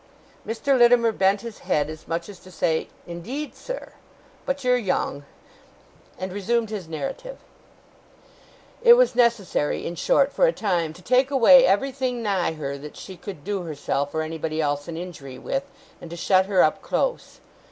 Mr. 0.47 0.75
Littimer 0.75 1.11
bent 1.11 1.41
his 1.41 1.59
head, 1.59 1.87
as 1.87 2.07
much 2.07 2.27
as 2.27 2.39
to 2.39 2.49
say, 2.49 2.87
'Indeed, 3.05 3.55
sir? 3.55 3.93
But 4.47 4.63
you're 4.63 4.75
young!' 4.75 5.25
and 6.17 6.33
resumed 6.33 6.71
his 6.71 6.87
narrative. 6.87 7.37
'It 8.81 8.93
was 8.93 9.13
necessary, 9.13 9.85
in 9.85 9.93
short, 9.93 10.33
for 10.33 10.47
a 10.47 10.51
time, 10.53 10.91
to 10.93 11.03
take 11.03 11.29
away 11.29 11.67
everything 11.67 12.23
nigh 12.23 12.53
her, 12.53 12.79
that 12.79 12.97
she 12.97 13.15
could 13.15 13.43
do 13.43 13.61
herself, 13.61 14.15
or 14.15 14.23
anybody 14.23 14.59
else, 14.59 14.87
an 14.87 14.97
injury 14.97 15.37
with, 15.37 15.69
and 16.01 16.09
to 16.09 16.17
shut 16.17 16.47
her 16.47 16.63
up 16.63 16.81
close. 16.81 17.39